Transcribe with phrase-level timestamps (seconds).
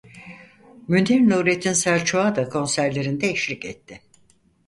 [0.87, 4.01] Münir Nurettin Selçuk'a da konserlerinde eşlik etti.